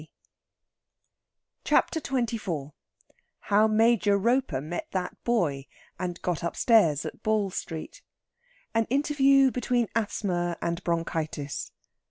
[1.63, 2.73] CHAPTER XXIV
[3.51, 5.67] HOW MAJOR ROPER MET THAT BOY,
[5.99, 8.01] AND GOT UPSTAIRS AT BALL STREET.
[8.73, 11.71] AN INTERVIEW BETWEEN ASTHMA AND BRONCHITIS.